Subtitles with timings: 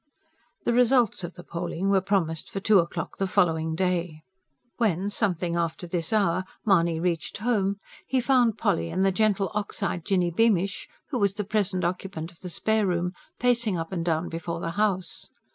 [0.63, 4.23] The results of the polling were promised for two o'clock the following day.
[4.77, 7.77] When, something after this hour Mahony reached home,
[8.07, 12.31] he found Polly and the gentle, ox eyed Jinny Beamish, who was the present occupant
[12.31, 15.29] of the spare room, pacing up and down before the house.